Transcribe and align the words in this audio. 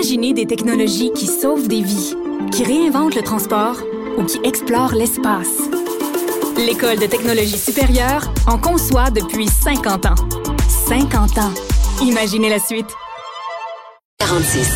Imaginez 0.00 0.32
des 0.32 0.46
technologies 0.46 1.12
qui 1.12 1.26
sauvent 1.26 1.68
des 1.68 1.82
vies, 1.82 2.14
qui 2.52 2.64
réinventent 2.64 3.14
le 3.14 3.20
transport 3.20 3.76
ou 4.16 4.24
qui 4.24 4.40
explorent 4.44 4.94
l'espace. 4.94 5.58
L'École 6.56 6.98
de 6.98 7.04
technologie 7.04 7.58
supérieure 7.58 8.32
en 8.46 8.56
conçoit 8.56 9.10
depuis 9.10 9.46
50 9.46 10.06
ans. 10.06 10.14
50 10.88 11.36
ans. 11.36 11.52
Imaginez 12.00 12.48
la 12.48 12.58
suite. 12.58 12.86
46. 14.20 14.70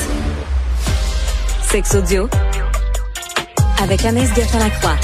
Sex 1.70 1.95
audio 1.95 2.29
avec 3.82 4.04
Anaïs 4.04 4.29
Gertin-Lacroix. 4.34 4.96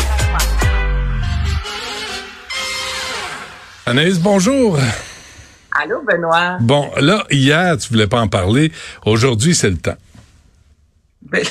Anaïs, 3.86 4.18
bonjour. 4.18 4.76
Allô, 5.82 6.02
Benoît. 6.02 6.58
Bon, 6.60 6.90
là, 7.00 7.24
hier, 7.30 7.78
tu 7.78 7.88
voulais 7.88 8.06
pas 8.06 8.20
en 8.20 8.28
parler. 8.28 8.70
Aujourd'hui, 9.06 9.54
c'est 9.54 9.70
le 9.70 9.78
temps. 9.78 9.96
Ben, 11.30 11.44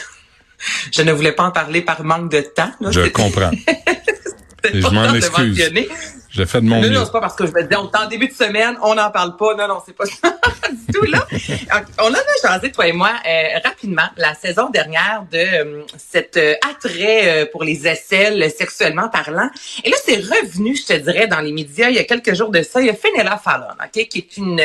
je 0.91 1.01
ne 1.01 1.11
voulais 1.11 1.31
pas 1.31 1.43
en 1.43 1.51
parler 1.51 1.81
par 1.81 2.03
manque 2.03 2.31
de 2.31 2.41
temps. 2.41 2.71
Là. 2.81 2.91
Je 2.91 3.01
comprends. 3.09 3.51
Et 4.73 4.81
je 4.81 4.87
m'en 4.87 5.13
excuse. 5.13 5.71
J'ai 6.31 6.45
fait 6.45 6.61
de 6.61 6.65
mon 6.67 6.75
non, 6.75 6.81
mieux. 6.81 6.89
Non, 6.89 7.05
c'est 7.05 7.11
pas 7.11 7.21
parce 7.21 7.35
que 7.35 7.47
je 7.47 7.51
me 7.51 7.63
disais, 7.63 7.75
on 7.75 7.89
est 7.89 7.97
en 7.97 8.07
début 8.07 8.27
de 8.27 8.33
semaine, 8.33 8.77
on 8.83 8.93
n'en 8.93 9.09
parle 9.09 9.35
pas. 9.35 9.55
Non, 9.55 9.67
non, 9.67 9.81
c'est 9.83 9.95
pas 9.95 10.05
ça 10.21 10.37
du 10.69 10.93
tout, 10.93 11.05
là. 11.05 11.25
On 11.99 12.09
en 12.09 12.13
a 12.13 12.47
changé, 12.47 12.71
toi 12.71 12.87
et 12.87 12.91
moi, 12.91 13.11
euh, 13.27 13.59
rapidement, 13.63 14.07
la 14.15 14.35
saison 14.35 14.69
dernière 14.69 15.25
de 15.31 15.37
euh, 15.37 15.83
cet 15.97 16.37
euh, 16.37 16.53
attrait 16.69 17.43
euh, 17.43 17.45
pour 17.51 17.63
les 17.63 17.87
aisselles 17.87 18.51
sexuellement 18.55 19.09
parlant. 19.09 19.49
Et 19.83 19.89
là, 19.89 19.97
c'est 20.05 20.17
revenu, 20.17 20.75
je 20.75 20.85
te 20.85 20.93
dirais, 20.93 21.27
dans 21.27 21.39
les 21.39 21.51
médias 21.51 21.89
il 21.89 21.95
y 21.95 21.99
a 21.99 22.03
quelques 22.03 22.35
jours 22.35 22.49
de 22.49 22.61
ça. 22.61 22.79
Il 22.79 22.87
y 22.87 22.89
a 22.89 22.93
Fenella 22.93 23.37
Fallon, 23.37 23.65
OK, 23.83 24.07
qui 24.07 24.17
est 24.19 24.37
une, 24.37 24.61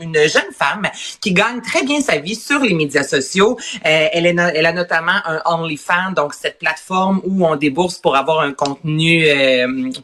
une 0.00 0.28
jeune 0.28 0.52
femme 0.56 0.88
qui 1.20 1.32
gagne 1.32 1.60
très 1.60 1.84
bien 1.84 2.00
sa 2.00 2.16
vie 2.16 2.34
sur 2.34 2.58
les 2.60 2.74
médias 2.74 3.04
sociaux. 3.04 3.58
elle, 3.82 4.26
est, 4.26 4.36
elle 4.54 4.66
a 4.66 4.72
notamment 4.72 5.20
un 5.24 5.42
OnlyFans, 5.44 6.12
donc 6.16 6.34
cette 6.34 6.58
plateforme 6.58 7.20
où 7.24 7.46
on 7.46 7.56
débourse 7.56 7.98
pour 7.98 8.16
avoir 8.16 8.40
un 8.40 8.52
contenu 8.52 9.26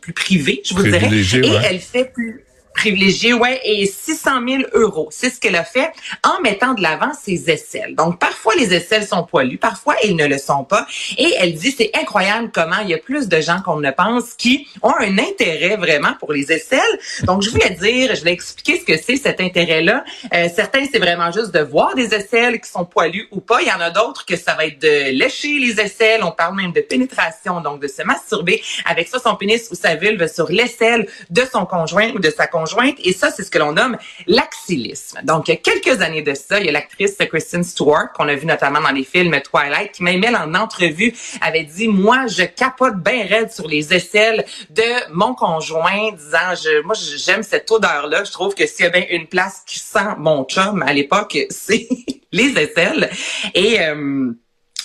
plus 0.01 0.13
privé, 0.13 0.63
je 0.65 0.75
vous 0.75 0.83
dirais. 0.83 1.00
Et 1.03 1.51
ouais. 1.51 1.63
elle 1.65 1.81
fait 1.81 2.05
plus 2.13 2.45
privilégié, 2.75 3.35
ouais, 3.35 3.61
et 3.65 3.87
600 3.87 4.31
000 4.47 4.63
euros. 4.75 5.09
C'est 5.11 5.31
ce 5.31 5.41
qu'elle 5.41 5.57
a 5.57 5.65
fait 5.65 5.93
en 6.25 6.41
mettant 6.41 6.75
de 6.75 6.83
l'avant 6.83 7.13
ses 7.13 7.51
aisselles. 7.51 7.95
Donc, 7.95 8.19
parfois, 8.19 8.55
les 8.55 8.73
aisselles 8.75 9.07
sont 9.07 9.25
poilues, 9.25 9.59
parfois, 9.59 9.97
elles 10.03 10.17
ne 10.17 10.27
le 10.27 10.39
sont 10.39 10.65
pas. 10.65 10.87
Et 11.19 11.35
elle 11.39 11.55
dit, 11.55 11.73
c'est 11.73 11.91
incroyable 11.95 12.51
comment 12.53 12.79
il 12.83 12.91
y 12.91 12.95
a 12.95 12.99
plus 12.99 13.29
de 13.29 13.41
gens 13.41 13.61
qu'on 13.63 13.81
ne 13.81 13.91
pense 13.91 14.35
qui 14.35 14.69
ont 14.83 14.95
un 14.99 15.19
intérêt 15.19 15.77
vraiment 15.77 16.15
pour 16.19 16.33
les 16.33 16.53
aisselles. 16.53 16.81
Donc, 17.25 17.43
je 17.43 17.51
voulais 17.51 17.71
dire, 17.71 18.15
je 18.15 18.21
voulais 18.21 18.33
expliquer 18.33 18.79
ce 18.79 18.85
que 18.85 18.97
c'est 18.97 19.17
cet 19.17 19.41
intérêt-là. 19.41 20.05
Euh, 20.33 20.49
certains, 20.55 20.85
c'est 20.91 20.99
vraiment 20.99 21.33
juste 21.33 21.53
de 21.53 21.61
voir 21.61 21.95
des 21.95 22.15
aisselles 22.15 22.61
qui 22.61 22.71
sont 22.71 22.85
poilues 22.85 23.29
ou 23.31 23.41
pas. 23.41 23.61
Il 23.63 23.69
y 23.69 23.73
en 23.73 23.81
a 23.81 23.91
d'autres 23.91 24.25
que 24.25 24.37
ça 24.37 24.55
va 24.55 24.67
être 24.67 24.81
de 24.81 25.11
lécher 25.11 25.59
les 25.59 25.81
aisselles. 25.81 26.23
On 26.23 26.33
parle 26.33 26.57
même 26.57 26.73
de 26.73 26.81
pénétration, 26.81 27.61
donc 27.61 27.81
de 27.83 27.89
se 27.89 28.03
masturber 28.03 28.63
avec 28.87 29.09
ça 29.09 29.19
son 29.19 29.37
pénis 29.37 29.69
ou 29.71 29.75
sa 29.75 29.97
vulve 29.97 30.27
sur 30.33 30.49
l'aisselle 30.51 31.09
de 31.31 31.43
son 31.51 31.67
conjoint 31.67 32.11
ou 32.15 32.19
de 32.19 32.31
sa 32.31 32.47
conjointe 32.47 32.60
et 33.05 33.13
ça, 33.13 33.31
c'est 33.31 33.45
ce 33.45 33.51
que 33.51 33.59
l'on 33.59 33.73
nomme 33.73 33.97
l'axillisme. 34.27 35.21
Donc, 35.25 35.49
il 35.49 35.53
y 35.53 35.55
a 35.55 35.57
quelques 35.57 36.01
années 36.03 36.23
de 36.23 36.35
ça, 36.35 36.59
il 36.59 36.67
y 36.67 36.69
a 36.69 36.73
l'actrice 36.73 37.17
Kristen 37.17 37.63
Stewart, 37.63 38.13
qu'on 38.15 38.29
a 38.29 38.35
vu 38.35 38.47
notamment 38.47 38.81
dans 38.81 38.91
les 38.91 39.05
films 39.05 39.41
Twilight, 39.41 39.93
qui 39.93 40.03
même 40.03 40.23
elle, 40.25 40.37
en 40.37 40.55
entrevue, 40.55 41.15
avait 41.41 41.65
dit, 41.65 41.89
moi, 41.89 42.27
je 42.27 42.43
capote 42.43 42.97
bien 42.97 43.27
raide 43.27 43.51
sur 43.51 43.69
les 43.69 43.93
aisselles 43.95 44.45
de 44.71 45.13
mon 45.13 45.35
conjoint, 45.35 46.13
disant, 46.13 46.55
je, 46.55 46.83
moi, 46.83 46.95
j'aime 46.95 47.43
cette 47.43 47.71
odeur-là. 47.71 48.25
Je 48.25 48.33
trouve 48.33 48.55
que 48.55 48.67
s'il 48.67 48.85
y 48.85 48.89
a 48.89 48.91
bien 48.91 49.05
une 49.11 49.27
place 49.27 49.63
qui 49.67 49.79
sent 49.79 50.17
mon 50.19 50.45
chum 50.45 50.83
à 50.83 50.93
l'époque, 50.93 51.39
c'est 51.51 51.89
les 52.33 52.59
aisselles. 52.59 53.11
Et... 53.55 53.81
Euh, 53.81 54.33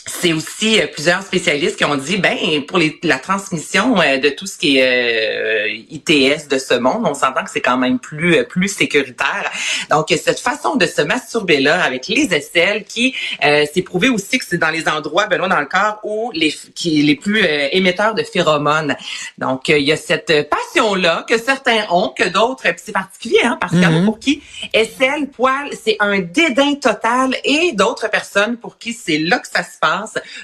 c'est 0.08 0.34
aussi 0.34 0.80
euh, 0.80 0.88
plusieurs 0.88 1.23
spécialistes 1.23 1.78
qui 1.78 1.86
ont 1.86 1.95
dit 1.95 2.17
ben 2.17 2.38
pour 2.67 2.78
les, 2.78 3.00
la 3.03 3.17
transmission 3.17 4.00
euh, 4.00 4.17
de 4.17 4.30
tout 4.30 4.45
ce 4.45 4.58
qui 4.58 4.78
est 4.78 4.84
euh, 4.84 5.83
ITS 5.89 6.48
de 6.49 6.58
ce 6.58 6.76
monde, 6.76 7.04
on 7.05 7.14
s'entend 7.14 7.43
que 7.43 7.49
c'est 7.49 7.61
quand 7.61 7.77
même 7.77 7.99
plus 7.99 8.44
plus 8.45 8.67
sécuritaire. 8.67 9.52
Donc 9.89 10.08
cette 10.10 10.39
façon 10.39 10.76
de 10.76 10.86
se 10.86 11.02
masturber 11.02 11.60
là 11.60 11.83
avec 11.83 12.08
les 12.08 12.33
aisselles 12.33 12.83
qui 12.86 13.15
c'est 13.42 13.82
prouvé 13.82 14.10
aussi 14.10 14.38
que 14.38 14.45
c'est 14.45 14.58
dans 14.58 14.70
les 14.70 14.88
endroits 14.88 15.27
ben 15.27 15.39
dans 15.48 15.60
le 15.60 15.65
corps 15.65 15.99
où 16.04 16.32
les 16.33 16.54
qui 16.76 17.02
les 17.02 17.15
plus 17.15 17.44
émetteurs 17.71 18.14
de 18.14 18.23
phéromones. 18.23 18.95
Donc 19.38 19.70
il 19.70 19.82
y 19.82 19.92
a 19.92 19.98
cette 19.98 20.49
passion 20.49 20.95
là 20.95 21.26
que 21.27 21.38
certains 21.38 21.86
ont, 21.89 22.10
que 22.10 22.27
d'autres 22.30 22.64
c'est 22.77 22.92
particulier 22.92 23.39
hein, 23.44 23.58
parce 23.60 23.71
qu'il 23.71 23.82
y 23.82 23.86
en 23.86 23.95
a 23.95 23.95
Mhm. 23.99 24.05
pour 24.05 24.20
qui 24.20 24.42
aisselle, 24.73 25.30
poil, 25.30 25.70
c'est 25.83 25.98
un 25.99 26.20
dédain 26.20 26.76
total 26.76 27.36
et 27.44 27.71
d'autres 27.73 28.10
personnes 28.10 28.58
pour 28.58 28.77
qui 28.77 28.94
c'est 28.94 29.17
là 29.17 29.39
que 29.39 29.48
ça 29.48 29.64
se 29.64 29.77
passe. 29.80 29.95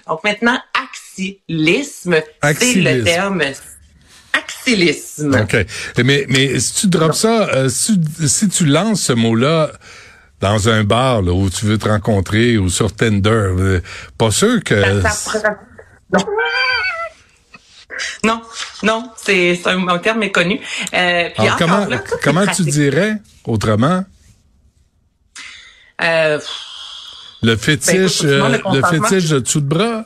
Donc 0.07 0.23
maintenant, 0.23 0.59
axilisme, 0.73 2.15
c'est 2.41 2.73
le 2.75 3.03
terme. 3.03 3.41
Axilisme. 4.33 5.41
OK. 5.41 5.65
Mais, 6.03 6.25
mais 6.29 6.59
si 6.59 6.73
tu 6.73 6.87
drops 6.87 7.17
ça, 7.17 7.49
euh, 7.49 7.69
si, 7.69 7.99
si 8.27 8.47
tu 8.49 8.65
lances 8.65 9.01
ce 9.01 9.13
mot-là 9.13 9.71
dans 10.39 10.69
un 10.69 10.83
bar 10.83 11.21
là, 11.21 11.33
où 11.33 11.49
tu 11.49 11.65
veux 11.65 11.77
te 11.77 11.87
rencontrer 11.87 12.57
ou 12.57 12.69
sur 12.69 12.95
Tinder, 12.95 13.29
euh, 13.29 13.81
pas 14.17 14.31
sûr 14.31 14.63
que... 14.63 15.01
Ça. 15.01 15.57
Non. 18.23 18.41
Non, 18.83 19.11
c'est 19.15 19.59
un, 19.65 19.87
un 19.87 19.99
terme 19.99 20.19
méconnu. 20.19 20.59
Euh, 20.93 21.29
puis 21.29 21.47
Alors, 21.47 21.57
comment, 21.57 21.85
là, 21.85 22.01
comment 22.23 22.47
tu 22.47 22.63
dirais 22.63 23.17
autrement? 23.45 24.03
Euh, 26.01 26.39
le 27.41 27.55
fétiche, 27.57 28.19
tout 28.19 28.23
le 28.25 28.31
euh, 28.43 28.47
le 28.47 28.51
le 28.53 28.59
consentement. 28.59 29.07
fétiche 29.07 29.29
de 29.29 29.39
dessous 29.39 29.61
de 29.61 29.65
bras? 29.67 30.05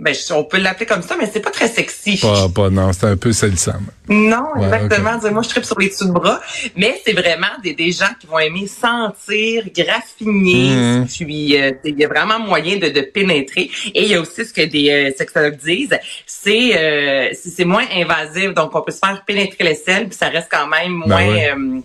ben, 0.00 0.12
je- 0.12 0.34
on 0.34 0.44
peut 0.44 0.58
l'appeler 0.58 0.86
comme 0.86 1.02
ça, 1.02 1.14
mais 1.18 1.30
c'est 1.32 1.40
pas 1.40 1.52
très 1.52 1.68
sexy. 1.68 2.18
Pas, 2.18 2.48
pas, 2.48 2.68
non, 2.68 2.92
c'est 2.92 3.06
un 3.06 3.16
peu 3.16 3.32
salissant. 3.32 3.76
Non, 4.08 4.48
Ouais, 4.56 4.64
exactement. 4.66 5.18
Moi, 5.32 5.42
je 5.42 5.48
tripe 5.48 5.64
sur 5.64 5.78
les 5.78 5.88
dessous 5.88 6.06
de 6.08 6.12
bras, 6.12 6.40
mais 6.76 7.00
c'est 7.06 7.12
vraiment 7.14 7.54
des, 7.62 7.74
des 7.74 7.92
gens 7.92 8.10
qui 8.20 8.26
vont 8.26 8.38
aimer 8.40 8.66
sentir, 8.66 9.62
graffiner, 9.74 10.98
Mhm. 10.98 11.06
puis 11.06 11.56
euh, 11.58 11.70
il 11.84 11.98
y 11.98 12.04
a 12.04 12.08
vraiment 12.08 12.38
moyen 12.40 12.76
de, 12.76 12.88
de 12.88 13.00
pénétrer. 13.02 13.70
Et 13.94 14.02
il 14.02 14.08
y 14.08 14.14
a 14.14 14.20
aussi 14.20 14.44
ce 14.44 14.52
que 14.52 14.62
des 14.62 14.90
euh, 14.90 15.10
sexologues 15.16 15.58
disent, 15.64 15.96
c'est 16.26 16.76
euh, 16.76 17.28
c'est 17.32 17.50
c'est 17.50 17.64
moins 17.64 17.86
invasif, 17.92 18.52
donc 18.52 18.74
on 18.74 18.82
peut 18.82 18.92
se 18.92 18.98
faire 18.98 19.22
pénétrer 19.24 19.62
les 19.64 19.74
selles, 19.76 20.08
puis 20.08 20.18
ça 20.18 20.28
reste 20.28 20.48
quand 20.50 20.66
même 20.66 20.92
moins 20.92 21.06
Ben 21.08 21.30
ouais. 21.30 21.82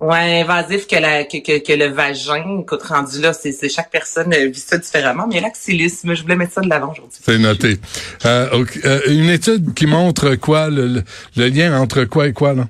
Ouais, 0.00 0.40
invasif 0.42 0.86
que, 0.86 0.96
la, 0.96 1.24
que, 1.24 1.38
que, 1.38 1.58
que 1.58 1.72
le 1.72 1.86
vagin. 1.86 2.60
Écoute, 2.62 2.82
rendu 2.82 3.20
là, 3.20 3.32
c'est 3.32 3.68
chaque 3.68 3.90
personne 3.90 4.32
euh, 4.34 4.48
vit 4.48 4.60
ça 4.60 4.78
différemment, 4.78 5.26
mais 5.26 5.40
l'axillisme, 5.40 6.14
je 6.14 6.22
voulais 6.22 6.36
mettre 6.36 6.52
ça 6.54 6.60
de 6.60 6.68
l'avant 6.68 6.92
aujourd'hui. 6.92 7.18
C'est 7.24 7.38
noté. 7.38 7.78
Euh, 8.24 8.64
euh, 8.84 9.00
une 9.08 9.30
étude 9.30 9.74
qui 9.74 9.86
montre 9.86 10.34
quoi, 10.36 10.68
le- 10.70 11.02
le 11.36 11.48
lien 11.48 11.78
entre 11.80 12.04
quoi 12.04 12.28
et 12.28 12.32
quoi, 12.32 12.54
là? 12.54 12.68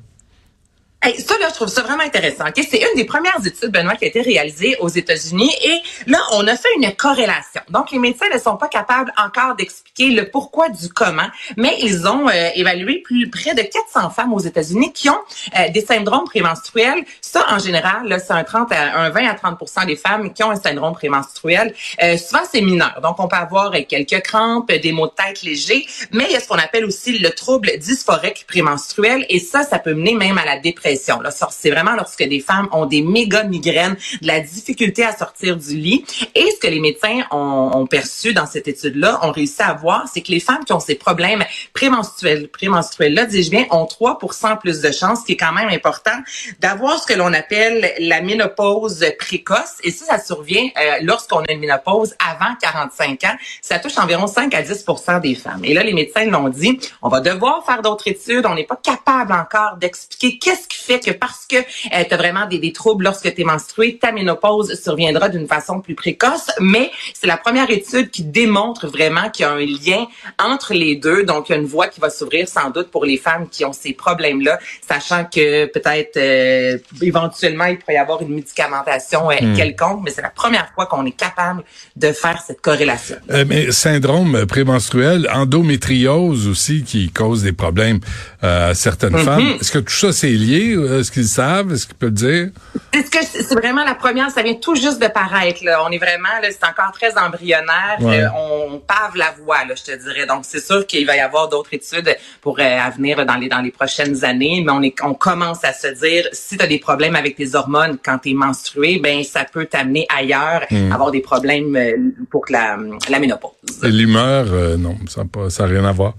Hey, 1.01 1.17
ça, 1.21 1.39
là, 1.39 1.47
je 1.49 1.55
trouve 1.55 1.69
ça 1.69 1.83
vraiment 1.83 2.03
intéressant. 2.03 2.49
ok? 2.49 2.67
C'est 2.69 2.79
une 2.81 2.97
des 2.97 3.05
premières 3.05 3.39
études, 3.47 3.71
Benoît, 3.71 3.95
qui 3.95 4.05
a 4.05 4.09
été 4.09 4.21
réalisée 4.21 4.77
aux 4.81 4.89
États-Unis. 4.89 5.49
Et 5.63 5.81
là, 6.11 6.19
on 6.33 6.45
a 6.49 6.57
fait 6.57 6.69
une 6.77 6.93
corrélation. 6.97 7.61
Donc, 7.71 7.93
les 7.93 8.01
médecins 8.01 8.27
ne 8.35 8.39
sont 8.39 8.57
pas 8.57 8.67
capables 8.67 9.13
encore 9.17 9.55
d'expliquer 9.55 10.11
le 10.11 10.29
pourquoi 10.29 10.71
du 10.71 10.89
comment, 10.89 11.29
mais 11.57 11.77
ils 11.83 12.09
ont 12.09 12.29
euh, 12.29 12.51
évalué 12.57 12.99
plus 12.99 13.31
près 13.31 13.55
de 13.55 13.63
400 13.63 14.11
femmes 14.11 14.33
aux 14.33 14.41
États-Unis 14.41 14.93
qui 14.93 15.09
ont 15.09 15.21
euh, 15.57 15.69
des 15.69 15.83
syndromes 15.83 16.25
prémenstruels. 16.25 17.05
Ça, 17.21 17.47
en 17.49 17.61
général, 17.61 18.09
là, 18.09 18.19
c'est 18.19 18.33
un 18.33 18.43
30 18.43 18.73
à 18.73 18.99
un 18.99 19.11
20 19.11 19.29
à 19.29 19.35
30% 19.35 19.87
des 19.87 19.95
femmes 19.95 20.33
qui 20.33 20.43
ont 20.43 20.51
un 20.51 20.57
syndrome 20.61 20.95
prémenstruel. 20.95 21.75
Euh, 22.03 22.17
souvent, 22.17 22.43
c'est 22.51 22.61
mineur. 22.61 22.99
Donc, 23.05 23.21
on 23.21 23.29
peut 23.29 23.37
avoir 23.37 23.73
euh, 23.73 23.83
quelques 23.89 24.21
crampes, 24.23 24.73
des 24.73 24.91
maux 24.91 25.07
de 25.07 25.13
tête 25.13 25.43
légers, 25.43 25.87
mais 26.11 26.25
il 26.29 26.33
y 26.33 26.37
a 26.37 26.41
ce 26.41 26.49
qu'on 26.49 26.59
appelle 26.59 26.85
aussi 26.85 27.19
le 27.19 27.31
trouble 27.31 27.71
dysphorique 27.79 28.47
prémenstruel. 28.49 29.25
Et 29.29 29.39
ça, 29.39 29.63
ça 29.63 29.79
peut 29.79 29.95
mener 29.95 30.15
même 30.15 30.39
à 30.39 30.45
la 30.45 30.59
dépression. 30.59 30.88
C'est 30.97 31.71
vraiment 31.71 31.95
lorsque 31.95 32.23
des 32.23 32.41
femmes 32.41 32.69
ont 32.73 32.87
des 32.87 33.03
méga 33.03 33.45
migraines, 33.45 33.97
de 34.23 34.27
la 34.27 34.41
difficulté 34.41 35.05
à 35.05 35.17
sortir 35.17 35.57
du 35.57 35.77
lit. 35.77 36.05
Et 36.35 36.51
ce 36.51 36.59
que 36.61 36.69
les 36.69 36.81
médecins 36.81 37.23
ont, 37.31 37.71
ont 37.75 37.87
perçu 37.87 38.33
dans 38.33 38.47
cette 38.47 38.69
étude-là, 38.69 39.21
ont 39.23 39.33
réussi 39.33 39.63
à 39.63 39.75
voir, 39.75 40.07
c'est 40.13 40.21
que 40.21 40.31
les 40.31 40.41
femmes 40.41 40.65
qui 40.65 40.73
ont 40.73 40.81
ces 40.81 40.95
problèmes 40.95 41.45
prémenstruels, 41.73 42.49
prémenstruels-là, 42.49 43.27
dis-je 43.27 43.51
bien, 43.51 43.67
ont 43.71 43.87
3 43.87 44.19
plus 44.61 44.81
de 44.81 44.93
chances, 44.93 45.21
ce 45.21 45.25
qui 45.27 45.33
est 45.33 45.37
quand 45.37 45.53
même 45.53 45.69
important, 45.69 46.17
d'avoir 46.61 47.01
ce 47.01 47.07
que 47.07 47.15
l'on 47.15 47.33
appelle 47.33 47.93
la 48.01 48.21
ménopause 48.21 49.05
précoce. 49.19 49.77
Et 49.83 49.91
ça, 49.91 50.07
ça 50.07 50.19
survient 50.19 50.69
euh, 50.79 50.99
lorsqu'on 51.03 51.41
a 51.41 51.53
une 51.53 51.61
ménopause 51.61 52.15
avant 52.25 52.55
45 52.61 53.25
ans. 53.25 53.37
Ça 53.63 53.79
touche 53.79 53.99
environ 53.99 54.27
5 54.27 54.55
à 54.55 54.63
10 54.63 54.85
des 55.23 55.35
femmes. 55.35 55.65
Et 55.65 55.75
là, 55.75 55.83
les 55.83 55.93
médecins 55.93 56.25
l'ont 56.27 56.49
dit, 56.49 56.79
on 57.03 57.09
va 57.09 57.21
devoir 57.21 57.65
faire 57.65 57.83
d'autres 57.83 58.09
études. 58.09 58.47
On 58.47 58.55
n'est 58.55 58.65
pas 58.65 58.81
capable 58.83 59.33
encore 59.33 59.77
d'expliquer 59.77 60.39
qu'est-ce 60.39 60.69
qui 60.69 60.78
qui 60.79 60.85
fait 60.85 61.01
que 61.01 61.11
parce 61.11 61.47
que 61.47 61.57
euh, 61.57 62.05
tu 62.09 62.15
as 62.15 62.17
vraiment 62.17 62.47
des, 62.47 62.59
des 62.59 62.73
troubles 62.73 63.05
lorsque 63.05 63.35
tu 63.35 63.41
es 63.41 63.45
menstrué, 63.45 63.99
ta 63.99 64.13
ménopause 64.13 64.81
surviendra 64.81 65.29
d'une 65.29 65.47
façon 65.47 65.81
plus 65.81 65.95
précoce. 65.95 66.51
Mais 66.61 66.91
c'est 67.15 67.27
la 67.27 67.37
première 67.37 67.71
étude 67.71 68.11
qui 68.11 68.23
démontre 68.25 68.87
vraiment 68.87 69.31
qu'il 69.31 69.45
y 69.45 69.49
a 69.49 69.53
un 69.53 69.59
lien 69.59 70.07
entre 70.39 70.75
les 70.75 70.97
deux. 70.97 71.25
Donc, 71.25 71.49
il 71.49 71.53
y 71.53 71.55
a 71.55 71.59
une 71.59 71.67
voie 71.67 71.89
qui 71.89 72.01
va 72.01 72.11
s'ouvrir 72.11 72.49
sans 72.49 72.71
doute 72.71 72.91
pour 72.91 73.05
les 73.05 73.17
femmes 73.17 73.49
qui 73.49 73.65
ont 73.65 73.73
ces 73.73 73.93
problèmes-là, 73.93 74.59
sachant 74.87 75.25
que 75.25 75.67
peut-être 75.67 76.17
euh, 76.17 76.79
éventuellement, 77.03 77.65
il 77.67 77.79
pourrait 77.79 77.95
y 77.95 77.99
avoir 77.99 78.23
une 78.23 78.35
médicamentation 78.35 79.31
euh, 79.31 79.35
hmm. 79.41 79.57
quelconque, 79.57 80.01
mais 80.05 80.11
c'est 80.11 80.23
la 80.23 80.31
première 80.31 80.71
fois 80.75 80.87
qu'on 80.87 81.05
est 81.07 81.17
capable 81.17 81.63
de 81.97 82.13
faire 82.13 82.43
cette 82.47 82.61
corrélation. 82.61 83.17
Euh, 83.31 83.45
mais 83.47 83.73
syndrome 83.73 84.47
prémenstruel, 84.47 85.29
endométriose 85.33 86.49
aussi 86.49 86.83
qui 86.83 87.11
cause 87.11 87.43
des 87.43 87.53
problèmes 87.53 88.01
à 88.41 88.75
certaines 88.75 89.17
mm-hmm. 89.17 89.25
femmes. 89.25 89.57
Est-ce 89.61 89.73
que 89.73 89.79
tout 89.79 89.93
ça 89.93 90.13
c'est 90.13 90.29
lié? 90.29 90.77
Est-ce 90.99 91.11
qu'ils 91.11 91.27
savent? 91.27 91.73
Est-ce 91.73 91.87
qu'ils 91.87 91.97
peuvent 91.97 92.11
dire? 92.11 92.51
C'est 92.93 93.11
que 93.11 93.19
c'est 93.25 93.55
vraiment 93.55 93.85
la 93.85 93.95
première, 93.95 94.31
ça 94.31 94.43
vient 94.43 94.55
tout 94.55 94.75
juste 94.75 95.01
de 95.01 95.09
paraître. 95.09 95.65
Là. 95.65 95.85
On 95.87 95.91
est 95.91 95.99
vraiment, 95.99 96.29
c'est 96.43 96.65
encore 96.65 96.93
très 96.93 97.17
embryonnaire. 97.19 97.99
on 98.37 98.79
pave 98.79 99.17
la 99.17 99.35
voie, 99.43 99.65
là, 99.65 99.75
je 99.77 99.93
te 99.93 100.03
dirais. 100.03 100.27
Donc 100.27 100.45
c'est 100.47 100.65
sûr 100.65 100.87
qu'il 100.87 101.07
va 101.07 101.17
y 101.17 101.21
avoir 101.21 101.49
d'autres 101.49 101.75
études 101.75 102.17
pour 102.41 102.61
à 102.61 102.91
venir 102.91 103.25
dans 103.27 103.37
les 103.37 103.49
dans 103.49 103.61
les 103.61 103.71
prochaines 103.71 104.25
années, 104.25 104.63
mais 104.65 104.73
on 104.73 104.83
est 104.83 104.95
on 105.03 105.15
commence 105.15 105.65
à 105.65 105.73
se 105.73 105.89
dire 105.89 106.29
si 106.33 106.57
tu 106.57 106.65
as 106.65 106.67
des 106.67 106.79
problèmes 106.79 107.17
avec 107.17 107.37
tes 107.37 107.55
hormones 107.55 107.99
quand 108.05 108.19
tu 108.19 108.31
es 108.31 108.35
menstrué, 108.35 109.01
ben 109.03 109.23
ça 109.25 109.45
peut 109.45 109.67
t'amener 109.67 110.07
ailleurs, 110.15 110.65
hmm. 110.71 110.93
avoir 110.93 111.11
des 111.11 111.21
problèmes 111.21 111.75
euh, 111.77 111.97
pour 112.31 112.45
la, 112.51 112.77
la 113.09 113.19
ménopause. 113.19 113.53
L'humeur, 113.83 114.47
euh, 114.51 114.77
non, 114.77 114.97
ça 115.09 115.23
n'a 115.23 115.51
ça 115.51 115.67
rien 115.67 115.85
à 115.85 115.93
voir. 115.93 116.15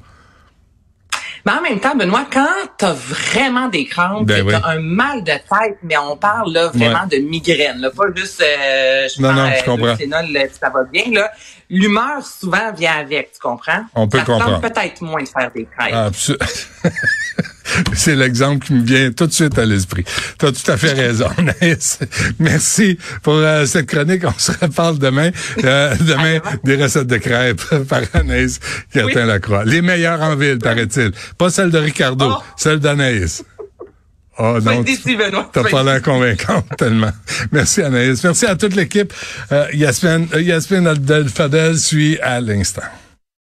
Mais 1.46 1.52
en 1.54 1.62
même 1.62 1.80
temps, 1.80 1.96
Benoît, 1.96 2.26
quand 2.32 2.48
tu 2.78 2.86
as 2.86 2.94
vraiment 2.94 3.68
des 3.68 3.86
crampes, 3.86 4.26
ben 4.26 4.46
tu 4.46 4.54
un 4.54 4.80
mal 4.80 5.24
de 5.24 5.32
tête, 5.32 5.78
mais 5.84 5.98
on 5.98 6.18
parle 6.18 6.54
là 6.54 6.68
vraiment 6.68 7.08
de 7.10 7.18
migraine, 7.18 7.80
là, 7.80 7.90
pas 7.92 8.06
juste 8.16 8.42
euh, 8.42 9.08
je 9.08 9.22
non, 9.22 9.34
non, 9.34 9.50
je 9.58 9.66
comprends. 9.66 9.96
ça 10.60 10.70
va 10.70 10.84
bien 10.84 11.04
là. 11.12 11.32
L'humeur 11.70 12.26
souvent 12.26 12.72
vient 12.76 12.98
avec, 12.98 13.34
tu 13.34 13.40
comprends? 13.40 13.86
On 13.94 14.08
peut 14.08 14.20
ça 14.20 14.26
comprendre. 14.26 14.62
peut-être 14.62 15.02
moins 15.02 15.22
de 15.22 15.28
faire 15.28 15.52
des 15.52 15.66
crêpes. 15.66 15.94
C'est 17.94 18.16
l'exemple 18.16 18.66
qui 18.66 18.74
me 18.74 18.84
vient 18.84 19.12
tout 19.12 19.28
de 19.28 19.34
suite 19.34 19.58
à 19.58 19.66
l'esprit. 19.66 20.04
Tu 20.38 20.46
as 20.46 20.52
tout 20.52 20.72
à 20.72 20.78
fait 20.78 20.94
raison, 20.94 21.28
Anaïs. 21.38 22.00
Merci 22.40 22.98
pour 23.24 23.36
euh, 23.36 23.66
cette 23.66 23.88
chronique. 23.88 24.24
On 24.26 24.38
se 24.38 24.52
reparle 24.52 25.00
demain. 25.00 25.32
Euh, 25.64 25.96
demain, 26.00 26.40
des 26.64 26.82
recettes 26.82 27.08
de 27.08 27.18
crêpes 27.18 27.62
par 27.90 28.02
Anaïs 28.14 28.60
qui 28.92 29.00
atteint 29.00 29.26
la 29.26 29.40
croix. 29.40 29.66
Les 29.66 29.82
meilleures 29.82 30.22
en 30.22 30.36
ville, 30.36 30.60
paraît-il. 30.60 31.12
Pas 31.38 31.50
celle 31.50 31.72
de 31.72 31.78
Ricardo, 31.78 32.28
oh. 32.30 32.44
celle 32.58 32.80
d'Anaïs. 32.80 33.44
Oh 34.42 34.58
non, 34.64 34.86
t'as 35.52 35.64
pas 35.70 35.84
l'air 35.84 36.02
convaincante 36.02 36.66
tellement. 36.78 37.12
Merci 37.52 37.82
Anaïs. 37.82 38.24
Merci 38.24 38.46
à 38.46 38.56
toute 38.56 38.74
l'équipe. 38.74 39.12
Euh, 39.52 39.68
Yasmine, 39.74 40.30
euh, 40.34 40.42
Yasmine 40.42 40.88
Abdel 40.88 41.28
Fadel 41.28 41.78
suit 41.78 42.18
à 42.22 42.40
l'instant. 42.40 42.84